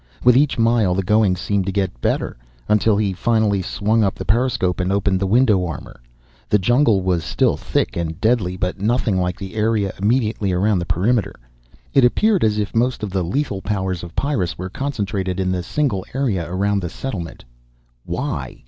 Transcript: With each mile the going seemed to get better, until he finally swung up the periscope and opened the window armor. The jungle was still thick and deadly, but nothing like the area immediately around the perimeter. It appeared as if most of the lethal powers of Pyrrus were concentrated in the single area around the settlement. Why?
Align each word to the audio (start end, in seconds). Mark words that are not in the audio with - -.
With 0.23 0.35
each 0.35 0.57
mile 0.57 0.95
the 0.95 1.03
going 1.03 1.35
seemed 1.35 1.67
to 1.67 1.71
get 1.71 2.01
better, 2.01 2.35
until 2.67 2.97
he 2.97 3.13
finally 3.13 3.61
swung 3.61 4.03
up 4.03 4.15
the 4.15 4.25
periscope 4.25 4.79
and 4.79 4.91
opened 4.91 5.19
the 5.19 5.27
window 5.27 5.63
armor. 5.63 6.01
The 6.49 6.57
jungle 6.57 7.03
was 7.03 7.23
still 7.23 7.55
thick 7.55 7.95
and 7.95 8.19
deadly, 8.19 8.57
but 8.57 8.79
nothing 8.81 9.19
like 9.21 9.37
the 9.37 9.53
area 9.53 9.93
immediately 10.01 10.51
around 10.53 10.79
the 10.79 10.87
perimeter. 10.87 11.35
It 11.93 12.03
appeared 12.03 12.43
as 12.43 12.57
if 12.57 12.73
most 12.73 13.03
of 13.03 13.11
the 13.11 13.21
lethal 13.23 13.61
powers 13.61 14.01
of 14.01 14.15
Pyrrus 14.15 14.57
were 14.57 14.69
concentrated 14.71 15.39
in 15.39 15.51
the 15.51 15.61
single 15.61 16.03
area 16.15 16.51
around 16.51 16.81
the 16.81 16.89
settlement. 16.89 17.45
Why? 18.03 18.57